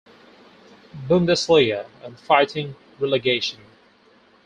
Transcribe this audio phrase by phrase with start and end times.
[1.07, 3.59] Bundesliga and fighting relegation.